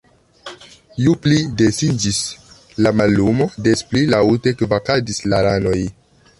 Ju 1.03 1.11
pli 1.25 1.37
densiĝis 1.59 2.23
la 2.87 2.93
mallumo, 3.03 3.49
des 3.69 3.87
pli 3.93 4.05
laŭte 4.15 4.57
kvakadis 4.63 5.25
la 5.31 5.47
ranoj. 5.51 5.81